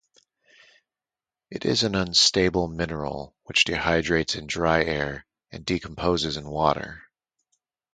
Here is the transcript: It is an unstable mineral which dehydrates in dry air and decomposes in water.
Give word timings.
It 1.51 1.63
is 1.63 1.83
an 1.83 1.93
unstable 1.93 2.67
mineral 2.67 3.35
which 3.43 3.65
dehydrates 3.65 4.33
in 4.35 4.47
dry 4.47 4.83
air 4.83 5.27
and 5.51 5.63
decomposes 5.63 6.37
in 6.37 6.49
water. 6.49 7.03